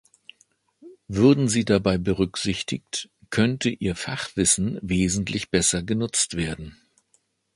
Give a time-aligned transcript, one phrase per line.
[1.07, 6.75] Würden sie dabei berücksichtigt, könnte ihr Fachwissen wesentlich besser genutzt werden.